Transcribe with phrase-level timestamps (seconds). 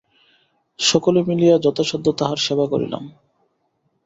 [0.79, 3.03] সকলে মিলিয়া যথাসাধ্য তাঁহার সেবা করিলাম।